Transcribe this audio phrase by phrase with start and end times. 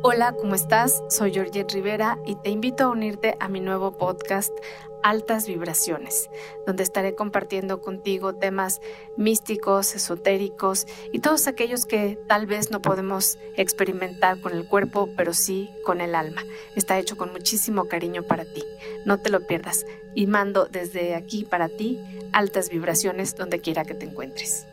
[0.00, 1.02] Hola, ¿cómo estás?
[1.08, 4.52] Soy Georgette Rivera y te invito a unirte a mi nuevo podcast
[5.02, 6.30] Altas Vibraciones,
[6.68, 8.80] donde estaré compartiendo contigo temas
[9.16, 15.34] místicos, esotéricos y todos aquellos que tal vez no podemos experimentar con el cuerpo, pero
[15.34, 16.44] sí con el alma.
[16.76, 18.62] Está hecho con muchísimo cariño para ti.
[19.04, 19.84] No te lo pierdas
[20.14, 21.98] y mando desde aquí para ti
[22.32, 24.68] altas vibraciones donde quiera que te encuentres.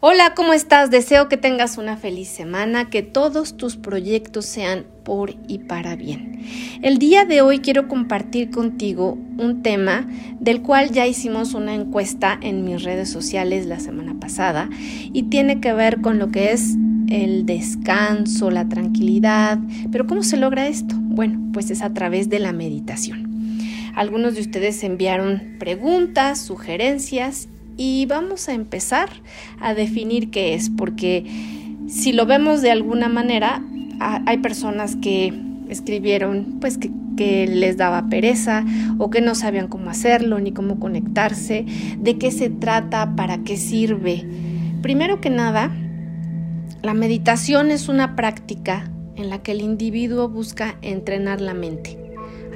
[0.00, 0.90] Hola, ¿cómo estás?
[0.90, 6.42] Deseo que tengas una feliz semana, que todos tus proyectos sean por y para bien.
[6.82, 10.06] El día de hoy quiero compartir contigo un tema
[10.38, 14.68] del cual ya hicimos una encuesta en mis redes sociales la semana pasada
[15.14, 16.76] y tiene que ver con lo que es
[17.08, 19.58] el descanso, la tranquilidad.
[19.90, 20.94] Pero ¿cómo se logra esto?
[20.98, 23.62] Bueno, pues es a través de la meditación.
[23.94, 29.08] Algunos de ustedes enviaron preguntas, sugerencias y vamos a empezar
[29.60, 31.24] a definir qué es, porque
[31.88, 33.62] si lo vemos de alguna manera,
[34.00, 35.32] hay personas que
[35.68, 38.64] escribieron pues que, que, les daba pereza
[38.98, 41.64] o que no sabían cómo hacerlo ni cómo conectarse,
[41.98, 44.24] de qué se trata, para qué sirve.
[44.82, 45.70] Primero que nada,
[46.82, 51.98] la meditación es una práctica en la que el individuo busca entrenar la mente,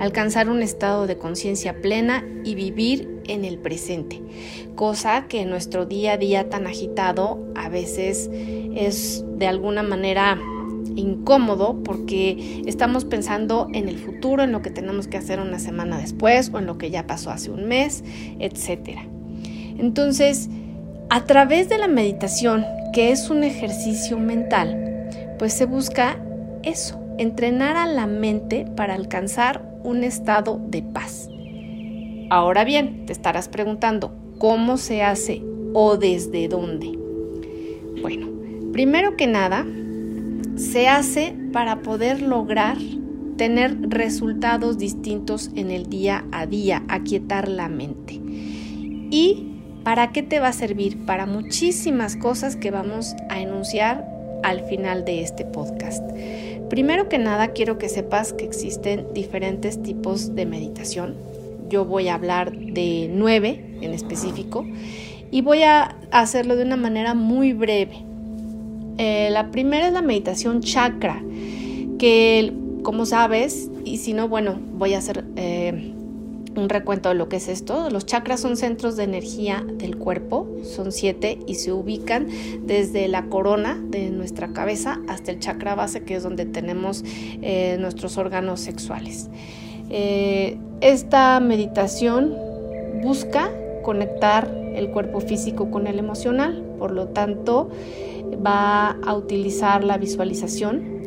[0.01, 4.21] alcanzar un estado de conciencia plena y vivir en el presente,
[4.75, 8.29] cosa que en nuestro día a día tan agitado a veces
[8.75, 10.39] es de alguna manera
[10.97, 15.99] incómodo porque estamos pensando en el futuro, en lo que tenemos que hacer una semana
[15.99, 18.03] después o en lo que ya pasó hace un mes,
[18.39, 18.99] etc.
[19.79, 20.49] Entonces,
[21.11, 25.07] a través de la meditación, que es un ejercicio mental,
[25.39, 26.19] pues se busca
[26.63, 31.29] eso, entrenar a la mente para alcanzar un estado de paz.
[32.31, 36.97] Ahora bien, te estarás preguntando, ¿cómo se hace o desde dónde?
[38.01, 38.29] Bueno,
[38.73, 39.67] primero que nada,
[40.57, 42.77] se hace para poder lograr
[43.37, 48.21] tener resultados distintos en el día a día, aquietar la mente.
[49.11, 51.07] ¿Y para qué te va a servir?
[51.07, 54.07] Para muchísimas cosas que vamos a enunciar
[54.43, 56.03] al final de este podcast.
[56.69, 61.31] Primero que nada, quiero que sepas que existen diferentes tipos de meditación
[61.71, 64.67] yo voy a hablar de nueve en específico
[65.31, 68.05] y voy a hacerlo de una manera muy breve.
[68.99, 71.23] Eh, la primera es la meditación chakra,
[71.99, 72.53] que
[72.83, 75.95] como sabes, y si no, bueno, voy a hacer eh,
[76.57, 77.91] un recuento de lo que es esto.
[77.91, 82.29] Los chakras son centros de energía del cuerpo, son siete y se ubican
[82.63, 87.05] desde la corona de nuestra cabeza hasta el chakra base, que es donde tenemos
[87.43, 89.31] eh, nuestros órganos sexuales.
[89.91, 92.37] Eh, esta meditación
[93.03, 93.51] busca
[93.83, 97.71] conectar el cuerpo físico con el emocional, por lo tanto
[98.45, 101.00] va a utilizar la visualización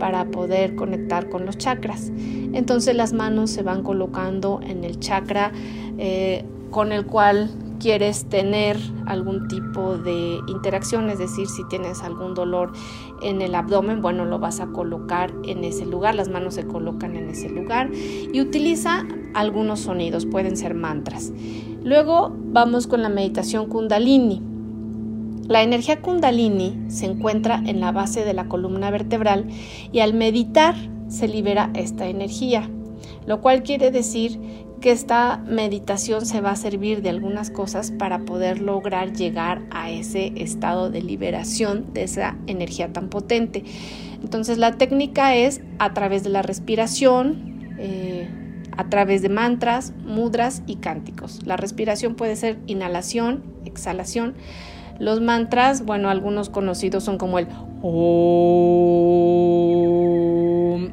[0.00, 2.10] para poder conectar con los chakras.
[2.52, 5.52] Entonces las manos se van colocando en el chakra
[5.98, 12.34] eh, con el cual quieres tener algún tipo de interacción, es decir, si tienes algún
[12.34, 12.72] dolor
[13.22, 17.16] en el abdomen, bueno, lo vas a colocar en ese lugar, las manos se colocan
[17.16, 21.32] en ese lugar y utiliza algunos sonidos, pueden ser mantras.
[21.82, 24.49] Luego vamos con la meditación kundalini.
[25.50, 29.48] La energía kundalini se encuentra en la base de la columna vertebral
[29.90, 30.76] y al meditar
[31.08, 32.70] se libera esta energía,
[33.26, 34.38] lo cual quiere decir
[34.80, 39.90] que esta meditación se va a servir de algunas cosas para poder lograr llegar a
[39.90, 43.64] ese estado de liberación de esa energía tan potente.
[44.22, 48.30] Entonces la técnica es a través de la respiración, eh,
[48.76, 51.44] a través de mantras, mudras y cánticos.
[51.44, 54.36] La respiración puede ser inhalación, exhalación.
[55.00, 57.48] Los mantras, bueno, algunos conocidos son como el
[57.82, 57.88] Om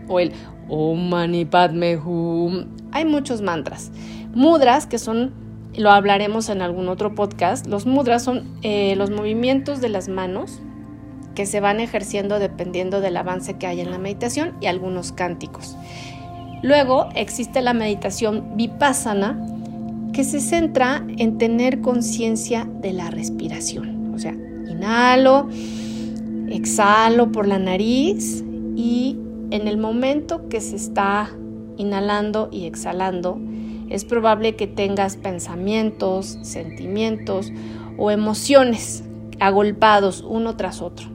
[0.07, 0.31] o el
[0.69, 3.91] Om Mani Padme Hum hay muchos mantras.
[4.33, 5.31] Mudras, que son,
[5.75, 10.61] lo hablaremos en algún otro podcast, los mudras son eh, los movimientos de las manos
[11.35, 15.77] que se van ejerciendo dependiendo del avance que hay en la meditación y algunos cánticos.
[16.63, 19.39] Luego existe la meditación vipassana,
[20.13, 23.96] que se centra en tener conciencia de la respiración.
[24.17, 24.33] O sea,
[24.67, 25.47] inhalo,
[26.49, 28.43] exhalo por la nariz
[28.75, 29.15] y
[29.51, 31.29] en el momento que se está
[31.77, 33.39] inhalando y exhalando,
[33.89, 37.51] es probable que tengas pensamientos, sentimientos
[37.99, 39.03] o emociones
[39.39, 41.09] agolpados uno tras otro.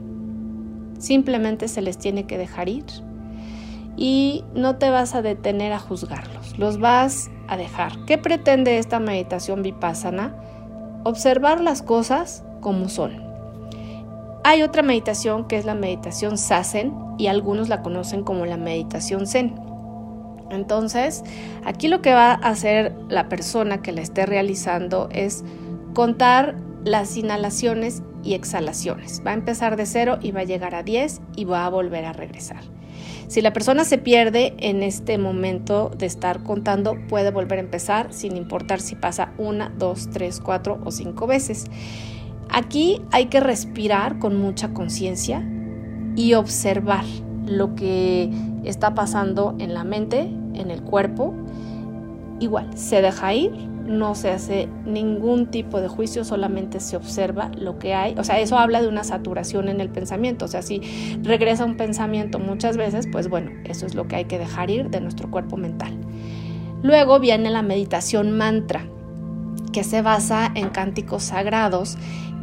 [0.97, 2.85] Simplemente se les tiene que dejar ir
[3.97, 8.05] y no te vas a detener a juzgarlos, los vas a dejar.
[8.05, 10.33] ¿Qué pretende esta meditación vipassana?
[11.03, 13.21] Observar las cosas como son.
[14.43, 19.27] Hay otra meditación que es la meditación Sassen y algunos la conocen como la meditación
[19.27, 19.55] Zen.
[20.49, 21.23] Entonces,
[21.63, 25.43] aquí lo que va a hacer la persona que la esté realizando es
[25.93, 29.21] contar las inhalaciones y exhalaciones.
[29.25, 32.05] Va a empezar de cero y va a llegar a 10 y va a volver
[32.05, 32.61] a regresar.
[33.27, 38.13] Si la persona se pierde en este momento de estar contando, puede volver a empezar
[38.13, 41.65] sin importar si pasa una, dos, tres, cuatro o cinco veces.
[42.53, 45.45] Aquí hay que respirar con mucha conciencia
[46.15, 47.03] y observar
[47.45, 48.31] lo que
[48.63, 51.33] está pasando en la mente, en el cuerpo.
[52.39, 57.79] Igual, se deja ir no se hace ningún tipo de juicio, solamente se observa lo
[57.79, 58.15] que hay.
[58.17, 60.45] O sea, eso habla de una saturación en el pensamiento.
[60.45, 60.81] O sea, si
[61.21, 64.89] regresa un pensamiento muchas veces, pues bueno, eso es lo que hay que dejar ir
[64.89, 65.97] de nuestro cuerpo mental.
[66.81, 68.85] Luego viene la meditación mantra,
[69.71, 71.97] que se basa en cánticos sagrados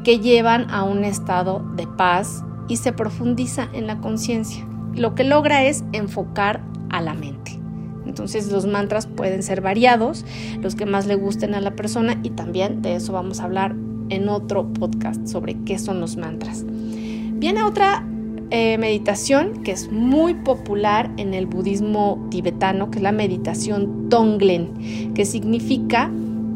[0.04, 4.66] que llevan a un estado de paz y se profundiza en la conciencia.
[4.94, 7.58] Lo que logra es enfocar a la mente.
[8.06, 10.24] Entonces los mantras pueden ser variados,
[10.60, 13.74] los que más le gusten a la persona y también de eso vamos a hablar
[14.08, 16.64] en otro podcast sobre qué son los mantras.
[16.66, 18.04] Viene otra
[18.50, 25.14] eh, meditación que es muy popular en el budismo tibetano, que es la meditación Tonglen,
[25.14, 26.10] que significa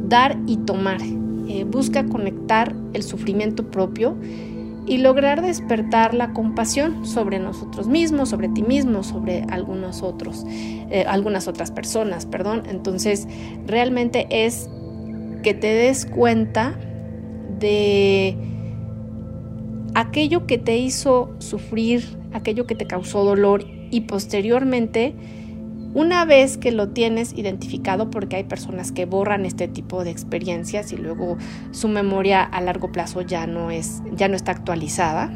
[0.08, 1.00] dar y tomar.
[1.48, 4.16] Eh, busca conectar el sufrimiento propio
[4.86, 11.04] y lograr despertar la compasión sobre nosotros mismos, sobre ti mismo, sobre algunos otros, eh,
[11.08, 12.64] algunas otras personas, perdón.
[12.68, 13.26] Entonces,
[13.66, 14.68] realmente es
[15.42, 16.78] que te des cuenta
[17.58, 18.36] de
[19.94, 25.14] aquello que te hizo sufrir, aquello que te causó dolor y posteriormente
[25.94, 30.92] una vez que lo tienes identificado, porque hay personas que borran este tipo de experiencias
[30.92, 31.38] y luego
[31.70, 35.32] su memoria a largo plazo ya no es, ya no está actualizada.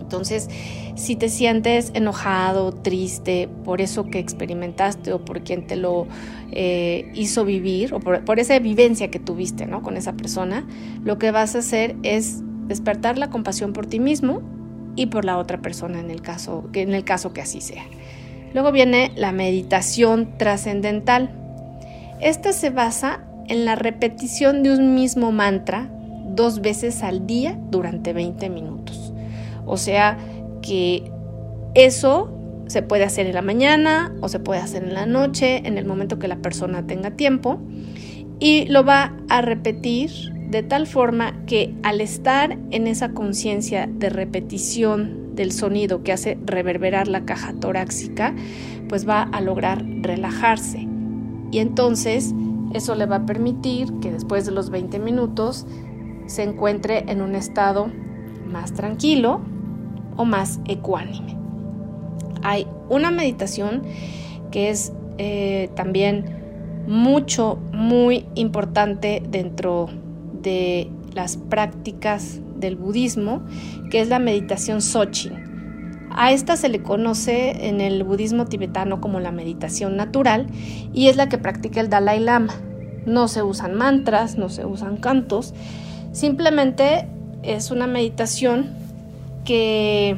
[0.00, 0.48] Entonces,
[0.94, 6.06] si te sientes enojado, triste por eso que experimentaste o por quien te lo
[6.52, 9.82] eh, hizo vivir o por, esa vivencia que tuviste ¿no?
[9.82, 10.66] con esa persona,
[11.02, 14.42] lo que vas a hacer es despertar la compasión por ti mismo
[14.94, 17.84] y por la otra persona en el caso, en el caso que así sea.
[18.54, 21.30] Luego viene la meditación trascendental.
[22.20, 25.90] Esta se basa en la repetición de un mismo mantra
[26.28, 29.12] dos veces al día durante 20 minutos.
[29.66, 30.18] O sea
[30.62, 31.10] que
[31.74, 32.30] eso
[32.68, 35.84] se puede hacer en la mañana o se puede hacer en la noche, en el
[35.84, 37.60] momento que la persona tenga tiempo.
[38.38, 40.10] Y lo va a repetir
[40.48, 46.38] de tal forma que al estar en esa conciencia de repetición del sonido que hace
[46.44, 48.34] reverberar la caja torácica,
[48.88, 50.86] pues va a lograr relajarse.
[51.50, 52.34] Y entonces
[52.72, 55.66] eso le va a permitir que después de los 20 minutos
[56.26, 57.90] se encuentre en un estado
[58.46, 59.40] más tranquilo
[60.16, 61.36] o más ecuánime.
[62.42, 63.82] Hay una meditación
[64.50, 66.24] que es eh, también
[66.86, 69.88] mucho, muy importante dentro
[70.42, 73.42] de las prácticas del budismo,
[73.90, 75.44] que es la meditación Sochin.
[76.16, 80.46] A esta se le conoce en el budismo tibetano como la meditación natural
[80.92, 82.54] y es la que practica el Dalai Lama.
[83.04, 85.54] No se usan mantras, no se usan cantos,
[86.12, 87.08] simplemente
[87.42, 88.70] es una meditación
[89.44, 90.16] que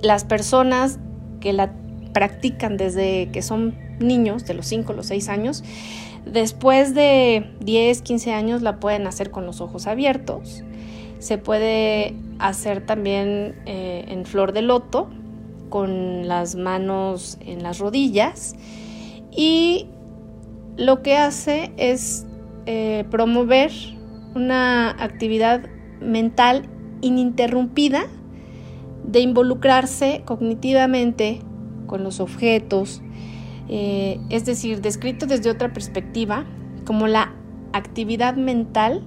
[0.00, 0.98] las personas
[1.40, 1.70] que la
[2.14, 5.62] practican desde que son niños, de los 5 o los 6 años,
[6.24, 10.64] después de 10, 15 años la pueden hacer con los ojos abiertos
[11.20, 15.08] se puede hacer también eh, en flor de loto,
[15.68, 18.56] con las manos en las rodillas.
[19.30, 19.86] Y
[20.76, 22.26] lo que hace es
[22.66, 23.70] eh, promover
[24.34, 25.68] una actividad
[26.00, 26.68] mental
[27.02, 28.02] ininterrumpida
[29.04, 31.40] de involucrarse cognitivamente
[31.86, 33.02] con los objetos,
[33.68, 36.46] eh, es decir, descrito desde otra perspectiva,
[36.86, 37.34] como la
[37.72, 39.06] actividad mental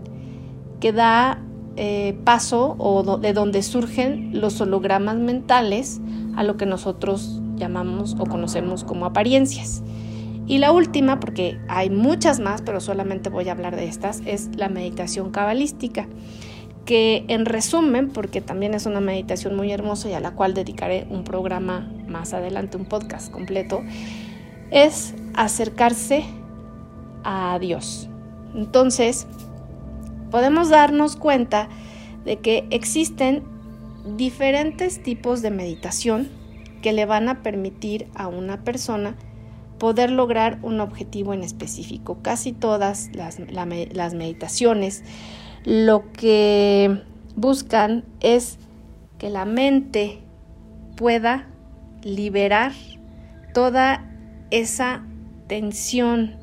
[0.79, 1.41] que da
[1.75, 6.01] eh, paso o de donde surgen los hologramas mentales
[6.35, 9.83] a lo que nosotros llamamos o conocemos como apariencias.
[10.45, 14.49] Y la última, porque hay muchas más, pero solamente voy a hablar de estas, es
[14.55, 16.07] la meditación cabalística,
[16.85, 21.07] que en resumen, porque también es una meditación muy hermosa y a la cual dedicaré
[21.09, 23.81] un programa más adelante, un podcast completo,
[24.69, 26.25] es acercarse
[27.23, 28.09] a Dios.
[28.53, 29.27] Entonces,
[30.33, 31.69] podemos darnos cuenta
[32.25, 33.43] de que existen
[34.17, 36.27] diferentes tipos de meditación
[36.81, 39.15] que le van a permitir a una persona
[39.77, 42.17] poder lograr un objetivo en específico.
[42.23, 43.37] Casi todas las,
[44.15, 45.03] meditaciones
[45.65, 47.03] lo que
[47.35, 48.57] buscan es
[49.19, 50.23] que la mente
[50.95, 51.47] pueda
[52.01, 52.71] liberar
[53.53, 54.09] toda
[54.49, 55.05] esa
[55.45, 56.37] tensión,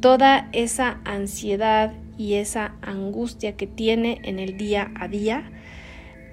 [0.00, 5.50] toda esa ansiedad y esa angustia que tiene en el día a día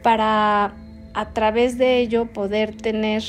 [0.02, 0.75] para
[1.13, 3.24] a través de ello poder tener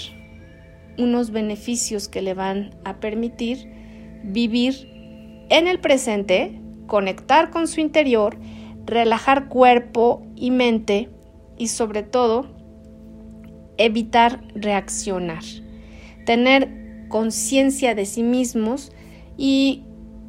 [0.98, 3.68] unos beneficios que le van a permitir
[4.22, 4.88] vivir
[5.50, 8.38] en el presente, conectar con su interior,
[8.86, 11.10] relajar cuerpo y mente
[11.58, 12.46] y sobre todo
[13.76, 15.42] evitar reaccionar,
[16.24, 18.92] tener conciencia de sí mismos
[19.36, 19.84] y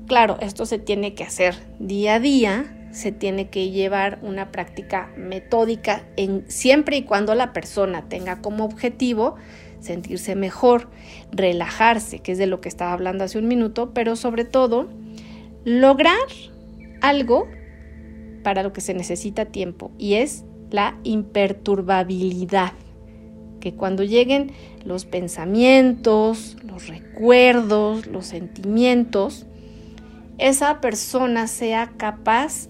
[0.07, 5.11] claro, esto se tiene que hacer día a día, se tiene que llevar una práctica
[5.17, 9.35] metódica en siempre y cuando la persona tenga como objetivo
[9.79, 10.89] sentirse mejor,
[11.31, 14.89] relajarse, que es de lo que estaba hablando hace un minuto, pero sobre todo
[15.63, 16.15] lograr
[17.01, 17.47] algo
[18.43, 22.73] para lo que se necesita tiempo y es la imperturbabilidad
[23.59, 24.51] que cuando lleguen
[24.83, 29.47] los pensamientos, los recuerdos, los sentimientos,
[30.37, 32.67] esa persona sea capaz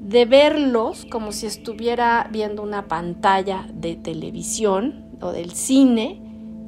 [0.00, 6.22] de verlos como si estuviera viendo una pantalla de televisión o del cine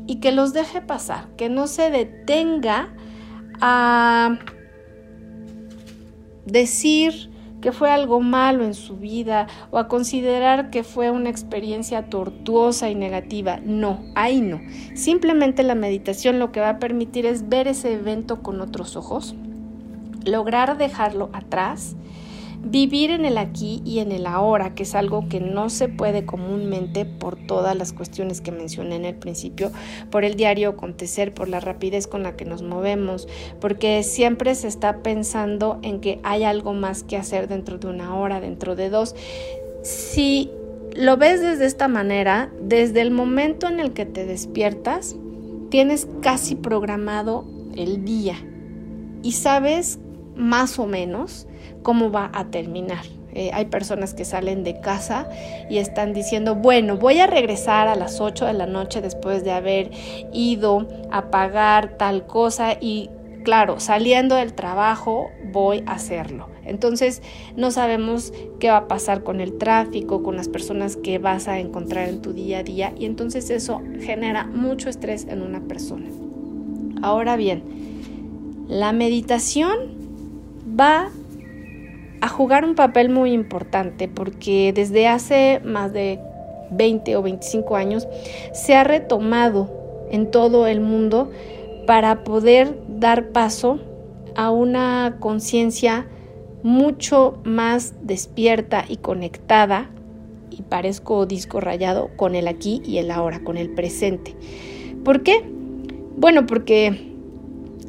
[0.07, 2.95] y que los deje pasar, que no se detenga
[3.61, 4.39] a
[6.45, 7.31] decir
[7.63, 12.91] que fue algo malo en su vida o a considerar que fue una experiencia tortuosa
[12.91, 13.61] y negativa.
[13.65, 14.61] No, ahí no.
[14.95, 19.37] Simplemente la meditación lo que va a permitir es ver ese evento con otros ojos,
[20.25, 21.97] lograr dejarlo atrás,
[22.64, 26.25] vivir en el aquí y en el ahora, que es algo que no se puede
[26.25, 29.73] comúnmente por todas las cuestiones que mencioné en el principio,
[30.11, 33.26] por el diario acontecer, por la rapidez con la que nos movemos,
[33.61, 38.17] porque siempre se está pensando en que hay algo más que hacer dentro de una
[38.17, 39.17] hora, dentro de dos.
[39.83, 40.50] Si
[40.95, 45.17] lo ves desde esta manera, desde el momento en el que te despiertas,
[45.71, 48.37] tienes casi programado el día
[49.23, 49.99] y sabes
[50.37, 51.47] más o menos
[51.83, 53.05] cómo va a terminar.
[53.35, 55.29] Eh, hay personas que salen de casa
[55.71, 59.53] y están diciendo, bueno, voy a regresar a las 8 de la noche después de
[59.53, 59.91] haber
[60.35, 63.09] ido a pagar tal cosa y
[63.43, 66.49] claro, saliendo del trabajo voy a hacerlo.
[66.65, 67.23] Entonces
[67.57, 71.59] no sabemos qué va a pasar con el tráfico, con las personas que vas a
[71.59, 76.07] encontrar en tu día a día y entonces eso genera mucho estrés en una persona.
[77.03, 77.65] Ahora bien,
[78.69, 80.02] la meditación
[80.66, 81.11] va
[82.21, 86.21] a jugar un papel muy importante porque desde hace más de
[86.71, 88.09] 20 o 25 años
[88.52, 89.71] se ha retomado
[90.11, 91.31] en todo el mundo
[91.87, 93.81] para poder dar paso
[94.37, 96.07] a una conciencia
[96.62, 99.90] mucho más despierta y conectada,
[100.50, 104.37] y parezco disco rayado, con el aquí y el ahora, con el presente.
[105.04, 105.45] ¿Por qué?
[106.16, 107.12] Bueno, porque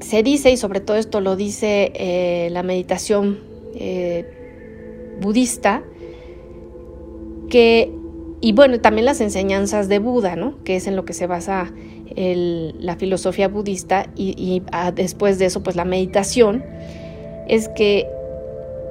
[0.03, 3.39] se dice, y sobre todo esto lo dice eh, la meditación
[3.75, 4.25] eh,
[5.21, 5.83] budista,
[7.49, 7.91] que,
[8.41, 10.61] y bueno, también las enseñanzas de Buda, ¿no?
[10.63, 11.71] que es en lo que se basa
[12.15, 14.61] la filosofía budista, y,
[14.93, 16.63] después de eso, pues la meditación,
[17.47, 18.07] es que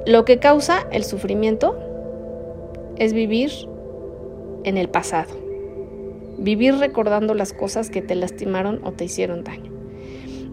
[0.05, 1.79] lo que causa el sufrimiento
[2.97, 3.51] es vivir
[4.65, 5.33] en el pasado,
[6.37, 9.72] vivir recordando las cosas que te lastimaron o te hicieron daño.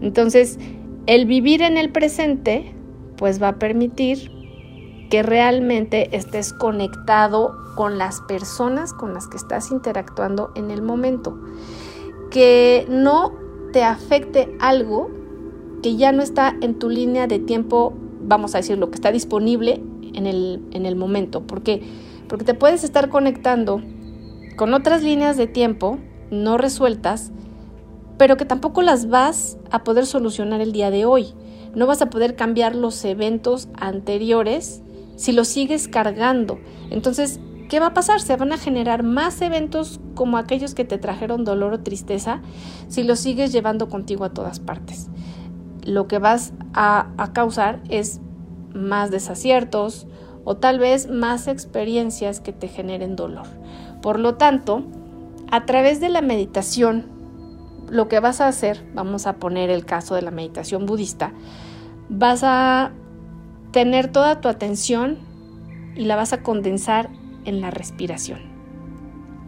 [0.01, 0.59] Entonces,
[1.05, 2.73] el vivir en el presente,
[3.17, 4.31] pues va a permitir
[5.09, 11.37] que realmente estés conectado con las personas con las que estás interactuando en el momento.
[12.29, 13.33] Que no
[13.73, 15.09] te afecte algo
[15.81, 19.11] que ya no está en tu línea de tiempo, vamos a decir, lo que está
[19.11, 19.81] disponible
[20.13, 21.41] en el, en el momento.
[21.41, 21.81] ¿Por qué?
[22.27, 23.81] Porque te puedes estar conectando
[24.55, 25.97] con otras líneas de tiempo
[26.29, 27.31] no resueltas
[28.17, 31.33] pero que tampoco las vas a poder solucionar el día de hoy.
[31.73, 34.81] No vas a poder cambiar los eventos anteriores
[35.15, 36.59] si los sigues cargando.
[36.89, 37.39] Entonces,
[37.69, 38.21] ¿qué va a pasar?
[38.21, 42.41] Se van a generar más eventos como aquellos que te trajeron dolor o tristeza
[42.87, 45.07] si los sigues llevando contigo a todas partes.
[45.83, 48.19] Lo que vas a, a causar es
[48.73, 50.07] más desaciertos
[50.43, 53.47] o tal vez más experiencias que te generen dolor.
[54.01, 54.83] Por lo tanto,
[55.51, 57.20] a través de la meditación
[57.91, 61.33] lo que vas a hacer, vamos a poner el caso de la meditación budista,
[62.09, 62.93] vas a
[63.71, 65.17] tener toda tu atención
[65.95, 67.09] y la vas a condensar
[67.43, 68.39] en la respiración.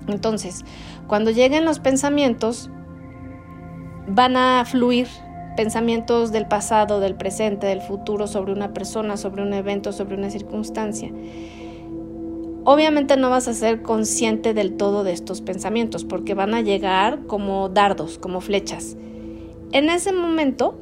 [0.07, 0.65] Entonces,
[1.07, 2.69] cuando lleguen los pensamientos,
[4.07, 5.07] van a fluir
[5.55, 10.29] pensamientos del pasado, del presente, del futuro, sobre una persona, sobre un evento, sobre una
[10.29, 11.09] circunstancia.
[12.65, 17.25] Obviamente no vas a ser consciente del todo de estos pensamientos porque van a llegar
[17.27, 18.95] como dardos, como flechas.
[19.71, 20.77] En ese momento,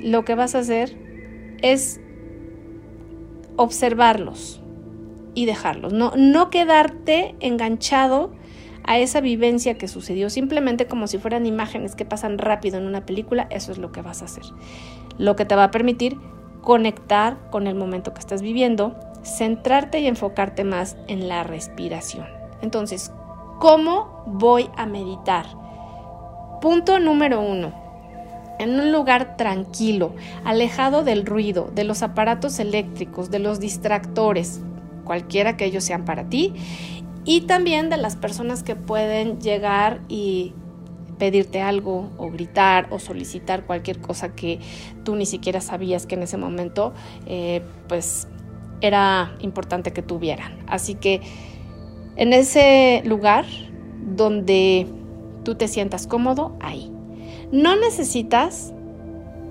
[0.00, 0.96] lo que vas a hacer
[1.62, 2.00] es
[3.56, 4.60] observarlos
[5.34, 8.32] y dejarlos, no, no quedarte enganchado
[8.84, 13.04] a esa vivencia que sucedió, simplemente como si fueran imágenes que pasan rápido en una
[13.04, 14.44] película, eso es lo que vas a hacer.
[15.18, 16.16] Lo que te va a permitir
[16.62, 22.26] conectar con el momento que estás viviendo, centrarte y enfocarte más en la respiración.
[22.62, 23.12] Entonces,
[23.58, 25.46] ¿cómo voy a meditar?
[26.60, 27.72] Punto número uno.
[28.58, 34.60] En un lugar tranquilo, alejado del ruido, de los aparatos eléctricos, de los distractores,
[35.04, 36.54] cualquiera que ellos sean para ti,
[37.24, 40.54] y también de las personas que pueden llegar y
[41.18, 44.60] pedirte algo o gritar o solicitar cualquier cosa que
[45.04, 46.94] tú ni siquiera sabías que en ese momento
[47.26, 48.28] eh, pues
[48.80, 50.58] era importante que tuvieran.
[50.66, 51.20] Así que
[52.16, 53.44] en ese lugar
[54.00, 54.86] donde
[55.44, 56.92] tú te sientas cómodo, ahí.
[57.50, 58.72] No necesitas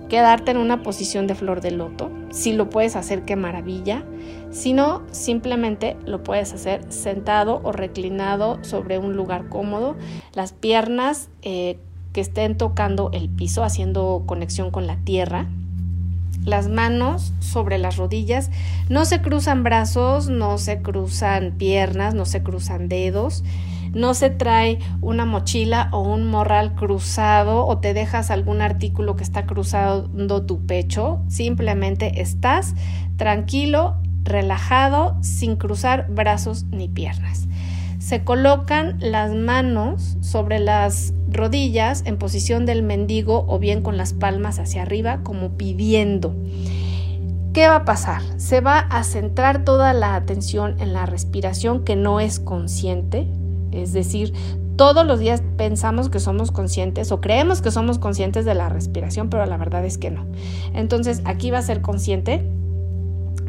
[0.09, 2.11] quedarte en una posición de flor de loto.
[2.29, 4.03] Si lo puedes hacer, qué maravilla.
[4.51, 9.95] Si no, simplemente lo puedes hacer sentado o reclinado sobre un lugar cómodo.
[10.33, 11.77] Las piernas eh,
[12.13, 15.47] que estén tocando el piso, haciendo conexión con la tierra
[16.47, 18.49] las manos sobre las rodillas,
[18.89, 23.43] no se cruzan brazos, no se cruzan piernas, no se cruzan dedos,
[23.97, 29.23] no se trae una mochila o un morral cruzado o te dejas algún artículo que
[29.23, 32.75] está cruzando tu pecho, simplemente estás
[33.17, 37.47] tranquilo, relajado, sin cruzar brazos ni piernas
[38.07, 44.13] se colocan las manos sobre las rodillas en posición del mendigo o bien con las
[44.13, 46.33] palmas hacia arriba como pidiendo.
[47.51, 48.21] ¿Qué va a pasar?
[48.37, 53.27] Se va a centrar toda la atención en la respiración que no es consciente,
[53.71, 54.33] es decir,
[54.77, 59.29] todos los días pensamos que somos conscientes o creemos que somos conscientes de la respiración,
[59.29, 60.25] pero la verdad es que no.
[60.73, 62.47] Entonces aquí va a ser consciente,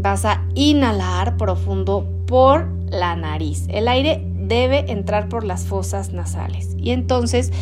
[0.01, 3.67] vas a inhalar profundo por la nariz.
[3.69, 6.75] El aire debe entrar por las fosas nasales.
[6.79, 7.53] Y entonces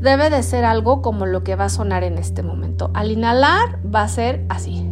[0.00, 2.90] debe de ser algo como lo que va a sonar en este momento.
[2.94, 4.86] Al inhalar va a ser así.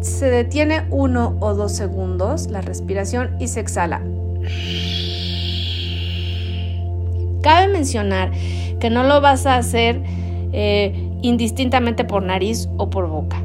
[0.00, 4.02] Se detiene uno o dos segundos la respiración y se exhala.
[7.42, 8.30] Cabe mencionar
[8.80, 10.00] que no lo vas a hacer
[10.52, 13.42] eh, indistintamente por nariz o por boca.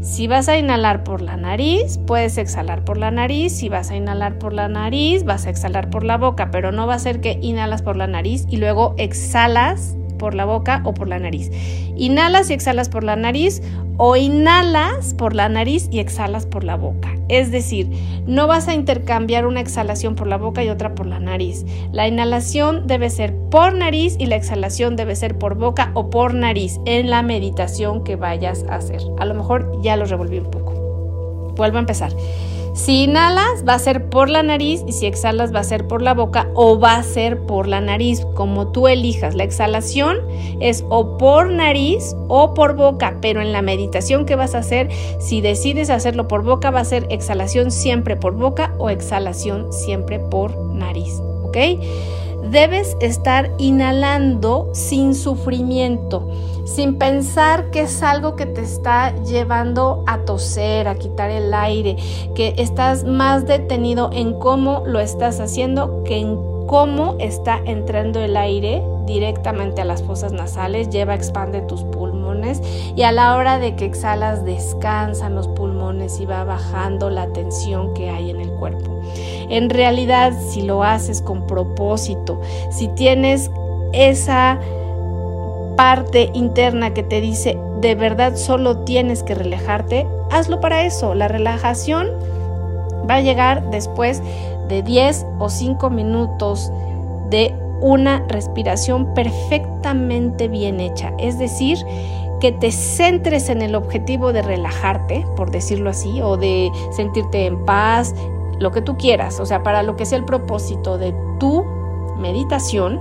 [0.00, 3.52] Si vas a inhalar por la nariz, puedes exhalar por la nariz.
[3.52, 6.86] Si vas a inhalar por la nariz, vas a exhalar por la boca, pero no
[6.86, 10.94] va a ser que inhalas por la nariz y luego exhalas por la boca o
[10.94, 11.50] por la nariz.
[11.96, 13.62] Inhalas y exhalas por la nariz
[13.96, 17.14] o inhalas por la nariz y exhalas por la boca.
[17.28, 17.90] Es decir,
[18.26, 21.64] no vas a intercambiar una exhalación por la boca y otra por la nariz.
[21.92, 26.34] La inhalación debe ser por nariz y la exhalación debe ser por boca o por
[26.34, 29.00] nariz en la meditación que vayas a hacer.
[29.18, 31.54] A lo mejor ya lo revolví un poco.
[31.56, 32.12] Vuelvo a empezar.
[32.76, 36.02] Si inhalas va a ser por la nariz y si exhalas va a ser por
[36.02, 39.34] la boca o va a ser por la nariz, como tú elijas.
[39.34, 40.18] La exhalación
[40.60, 44.90] es o por nariz o por boca, pero en la meditación que vas a hacer,
[45.20, 50.18] si decides hacerlo por boca, va a ser exhalación siempre por boca o exhalación siempre
[50.18, 51.56] por nariz, ¿ok?
[52.50, 56.28] Debes estar inhalando sin sufrimiento
[56.66, 61.96] sin pensar que es algo que te está llevando a toser, a quitar el aire,
[62.34, 68.36] que estás más detenido en cómo lo estás haciendo que en cómo está entrando el
[68.36, 72.60] aire directamente a las fosas nasales, lleva, expande tus pulmones
[72.96, 77.94] y a la hora de que exhalas descansan los pulmones y va bajando la tensión
[77.94, 78.95] que hay en el cuerpo.
[79.48, 83.50] En realidad, si lo haces con propósito, si tienes
[83.92, 84.58] esa
[85.76, 91.14] parte interna que te dice de verdad solo tienes que relajarte, hazlo para eso.
[91.14, 92.08] La relajación
[93.08, 94.22] va a llegar después
[94.68, 96.72] de 10 o 5 minutos
[97.30, 101.12] de una respiración perfectamente bien hecha.
[101.18, 101.78] Es decir,
[102.40, 107.64] que te centres en el objetivo de relajarte, por decirlo así, o de sentirte en
[107.64, 108.14] paz,
[108.58, 111.64] lo que tú quieras, o sea, para lo que sea el propósito de tu
[112.18, 113.00] meditación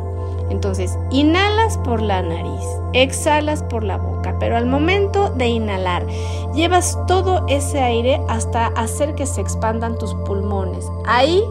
[0.50, 2.64] entonces, inhalas por la nariz,
[2.94, 6.06] exhalas por la boca, pero al momento de inhalar,
[6.54, 10.90] llevas todo ese aire hasta hacer que se expandan tus pulmones.
[11.06, 11.44] Ahí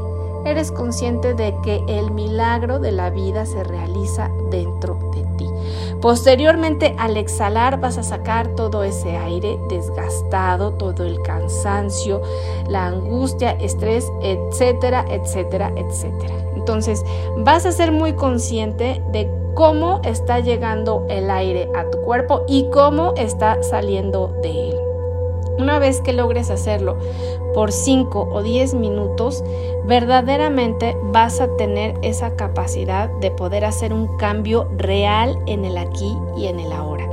[0.45, 5.24] eres consciente de que el milagro de la vida se realiza dentro de ti.
[6.05, 12.21] Posteriormente, al exhalar, vas a sacar todo ese aire desgastado, todo el cansancio,
[12.69, 16.35] la angustia, estrés, etcétera, etcétera, etcétera.
[16.57, 17.03] Entonces,
[17.39, 22.69] vas a ser muy consciente de cómo está llegando el aire a tu cuerpo y
[22.69, 24.84] cómo está saliendo de él.
[25.59, 26.97] Una vez que logres hacerlo
[27.55, 29.45] por 5 o 10 minutos,
[29.85, 36.17] verdaderamente vas a tener esa capacidad de poder hacer un cambio real en el aquí
[36.37, 37.09] y en el ahora.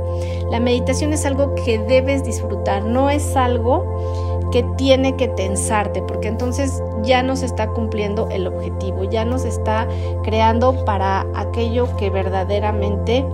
[0.50, 3.86] La meditación es algo que debes disfrutar, no es algo
[4.52, 9.44] que tiene que tensarte, porque entonces ya no se está cumpliendo el objetivo, ya nos
[9.44, 9.88] está
[10.22, 13.24] creando para aquello que verdaderamente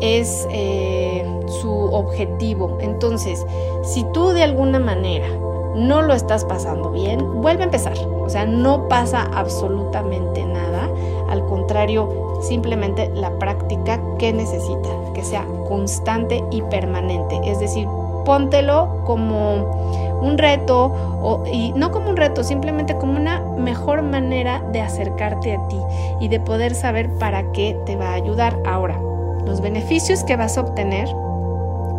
[0.00, 1.24] es eh,
[1.60, 2.78] su objetivo.
[2.80, 3.44] Entonces,
[3.82, 5.28] si tú de alguna manera
[5.74, 7.96] no lo estás pasando bien, vuelve a empezar.
[8.20, 10.88] O sea, no pasa absolutamente nada.
[11.28, 17.40] Al contrario, simplemente la práctica que necesita, que sea constante y permanente.
[17.44, 17.86] Es decir,
[18.24, 24.62] póntelo como un reto, o, y no como un reto, simplemente como una mejor manera
[24.72, 25.78] de acercarte a ti
[26.20, 29.09] y de poder saber para qué te va a ayudar ahora.
[29.44, 31.08] Los beneficios que vas a obtener,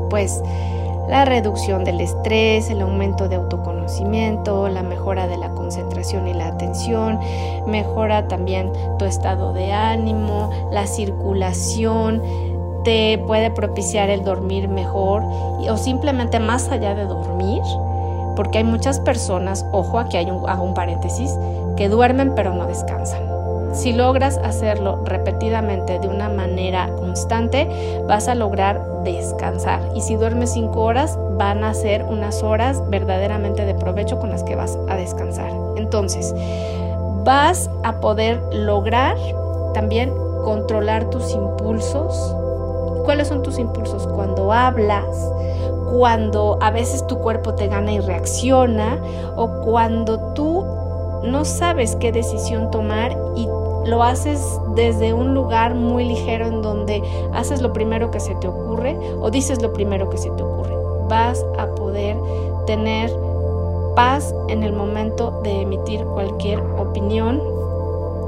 [0.10, 0.42] pues
[1.08, 6.48] la reducción del estrés, el aumento de autoconocimiento, la mejora de la concentración y la
[6.48, 7.20] atención,
[7.68, 12.22] mejora también tu estado de ánimo, la circulación,
[12.84, 17.62] te puede propiciar el dormir mejor o simplemente más allá de dormir,
[18.36, 21.38] porque hay muchas personas, ojo, aquí hay hago un paréntesis,
[21.76, 22.91] que duermen pero no descansan.
[23.82, 27.68] Si logras hacerlo repetidamente de una manera constante,
[28.08, 29.82] vas a lograr descansar.
[29.96, 34.44] Y si duermes cinco horas, van a ser unas horas verdaderamente de provecho con las
[34.44, 35.52] que vas a descansar.
[35.78, 36.32] Entonces,
[37.24, 39.18] vas a poder lograr
[39.74, 40.14] también
[40.44, 42.36] controlar tus impulsos.
[43.04, 44.06] ¿Cuáles son tus impulsos?
[44.06, 45.08] Cuando hablas,
[45.92, 49.00] cuando a veces tu cuerpo te gana y reacciona,
[49.36, 50.64] o cuando tú
[51.24, 53.48] no sabes qué decisión tomar y
[53.86, 57.02] lo haces desde un lugar muy ligero en donde
[57.34, 60.76] haces lo primero que se te ocurre o dices lo primero que se te ocurre.
[61.08, 62.18] Vas a poder
[62.66, 63.12] tener
[63.96, 67.42] paz en el momento de emitir cualquier opinión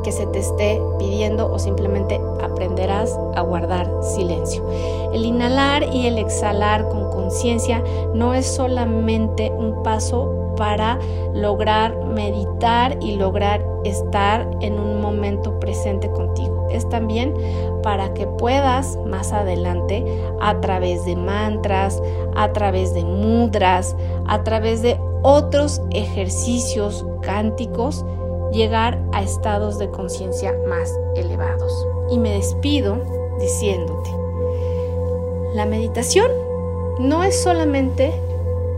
[0.04, 4.64] que se te esté pidiendo o simplemente aprenderás a guardar silencio.
[5.14, 7.82] El inhalar y el exhalar con conciencia
[8.14, 11.00] no es solamente un paso para
[11.34, 16.68] lograr meditar y lograr estar en un momento presente contigo.
[16.72, 17.34] Es también
[17.82, 20.06] para que puedas más adelante
[20.42, 22.02] a través de mantras,
[22.36, 23.96] a través de mudras,
[24.28, 28.06] a través de otros ejercicios cánticos,
[28.52, 31.88] llegar a estados de conciencia más elevados.
[32.10, 32.98] Y me despido
[33.40, 34.10] diciéndote,
[35.56, 36.30] la meditación
[37.00, 38.14] no es solamente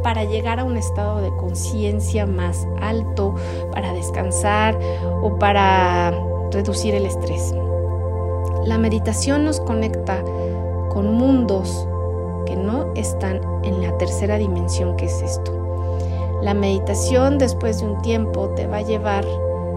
[0.05, 3.33] para llegar a un estado de conciencia más alto,
[3.71, 4.77] para descansar
[5.23, 6.13] o para
[6.51, 7.55] reducir el estrés.
[8.65, 10.23] La meditación nos conecta
[10.89, 11.87] con mundos
[12.45, 15.51] que no están en la tercera dimensión que es esto.
[16.43, 19.25] La meditación después de un tiempo te va a llevar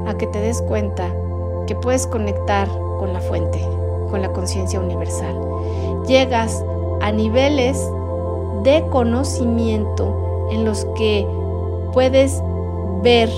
[0.07, 1.11] a que te des cuenta
[1.67, 3.67] que puedes conectar con la fuente,
[4.11, 5.35] con la conciencia universal.
[6.07, 6.63] Llegas
[7.01, 7.83] a niveles
[8.69, 11.27] de conocimiento en los que
[11.95, 12.43] puedes
[13.03, 13.31] ver,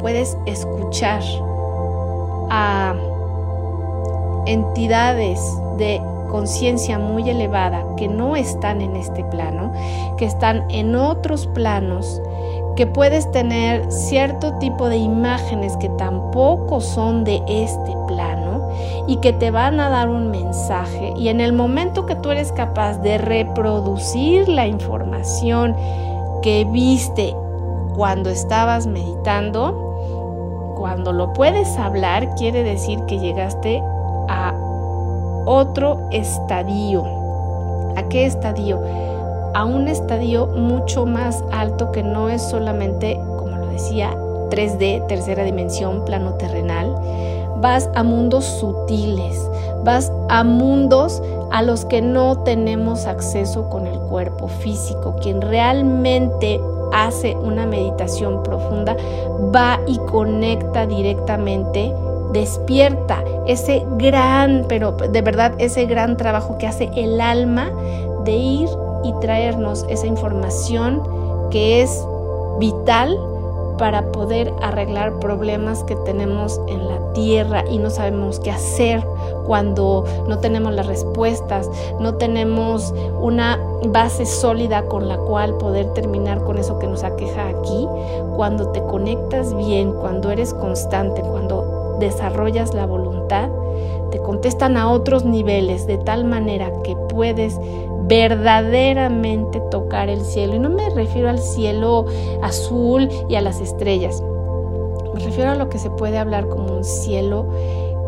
[0.00, 1.22] puedes escuchar
[2.50, 2.92] a
[4.46, 5.40] entidades
[5.78, 9.72] de conciencia muy elevada que no están en este plano,
[10.16, 12.20] que están en otros planos,
[12.74, 18.41] que puedes tener cierto tipo de imágenes que tampoco son de este plano
[19.06, 22.52] y que te van a dar un mensaje y en el momento que tú eres
[22.52, 25.76] capaz de reproducir la información
[26.42, 27.34] que viste
[27.94, 33.82] cuando estabas meditando, cuando lo puedes hablar quiere decir que llegaste
[34.28, 34.54] a
[35.46, 37.04] otro estadio.
[37.96, 38.80] ¿A qué estadio?
[39.54, 44.14] A un estadio mucho más alto que no es solamente, como lo decía,
[44.50, 46.94] 3D, tercera dimensión, plano terrenal,
[47.60, 49.48] vas a mundos sutiles,
[49.84, 55.16] vas a mundos a los que no tenemos acceso con el cuerpo físico.
[55.20, 56.60] Quien realmente
[56.92, 58.96] hace una meditación profunda
[59.54, 61.92] va y conecta directamente,
[62.32, 67.70] despierta ese gran, pero de verdad ese gran trabajo que hace el alma
[68.24, 68.68] de ir
[69.04, 71.02] y traernos esa información
[71.50, 72.06] que es
[72.58, 73.18] vital
[73.78, 79.04] para poder arreglar problemas que tenemos en la tierra y no sabemos qué hacer
[79.46, 83.58] cuando no tenemos las respuestas, no tenemos una
[83.88, 87.88] base sólida con la cual poder terminar con eso que nos aqueja aquí.
[88.36, 93.48] Cuando te conectas bien, cuando eres constante, cuando desarrollas la voluntad,
[94.10, 97.58] te contestan a otros niveles de tal manera que puedes
[98.08, 100.54] verdaderamente tocar el cielo.
[100.54, 102.06] Y no me refiero al cielo
[102.42, 104.22] azul y a las estrellas.
[105.14, 107.46] Me refiero a lo que se puede hablar como un cielo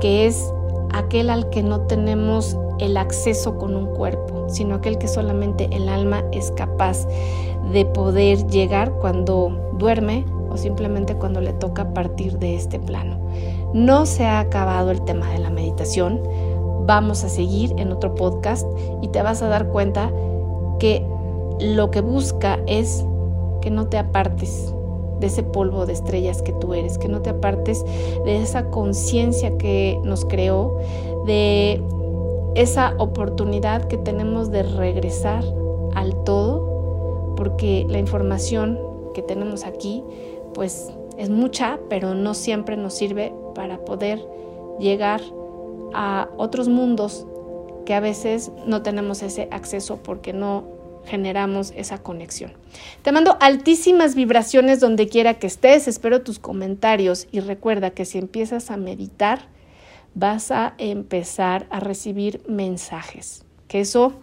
[0.01, 0.53] que es
[0.93, 5.88] aquel al que no tenemos el acceso con un cuerpo, sino aquel que solamente el
[5.88, 7.07] alma es capaz
[7.73, 13.19] de poder llegar cuando duerme o simplemente cuando le toca partir de este plano.
[13.73, 16.21] No se ha acabado el tema de la meditación
[16.87, 18.66] vamos a seguir en otro podcast
[19.03, 20.11] y te vas a dar cuenta
[20.79, 21.05] que
[21.61, 23.05] lo que busca es
[23.61, 24.73] que no te apartes
[25.20, 27.85] de ese polvo de estrellas que tú eres, que no te apartes
[28.25, 30.79] de esa conciencia que nos creó,
[31.27, 31.81] de
[32.55, 35.44] esa oportunidad que tenemos de regresar
[35.94, 38.79] al todo, porque la información
[39.14, 40.05] que tenemos aquí,
[40.53, 44.20] pues es mucha, pero no siempre nos sirve para poder
[44.79, 45.20] llegar
[45.94, 47.26] a otros mundos
[47.87, 50.64] que a veces no tenemos ese acceso porque no
[51.04, 52.52] generamos esa conexión.
[53.02, 58.18] Te mando altísimas vibraciones donde quiera que estés, espero tus comentarios y recuerda que si
[58.18, 59.48] empiezas a meditar
[60.14, 64.14] vas a empezar a recibir mensajes, que eso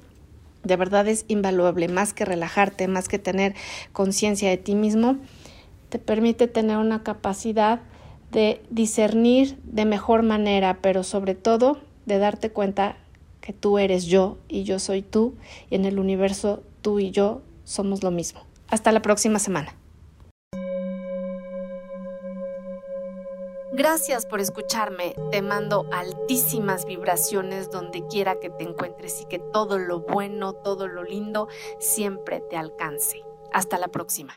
[0.63, 3.55] de verdad es invaluable, más que relajarte, más que tener
[3.91, 5.17] conciencia de ti mismo,
[5.89, 7.81] te permite tener una capacidad
[8.31, 12.97] de discernir de mejor manera, pero sobre todo de darte cuenta
[13.41, 15.35] que tú eres yo y yo soy tú
[15.69, 18.41] y en el universo tú y yo somos lo mismo.
[18.69, 19.75] Hasta la próxima semana.
[23.73, 25.15] Gracias por escucharme.
[25.31, 30.87] Te mando altísimas vibraciones donde quiera que te encuentres y que todo lo bueno, todo
[30.87, 31.47] lo lindo
[31.79, 33.23] siempre te alcance.
[33.53, 34.33] Hasta la próxima.